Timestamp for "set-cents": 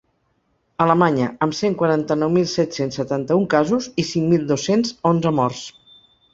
2.55-2.99